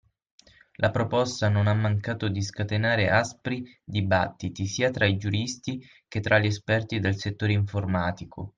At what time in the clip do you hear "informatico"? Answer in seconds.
7.53-8.49